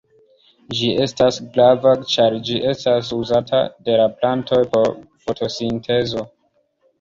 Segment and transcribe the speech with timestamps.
[0.77, 3.61] Ĝi estas grava ĉar ĝi estas uzata
[3.91, 6.27] de la plantoj por la fotosintezo.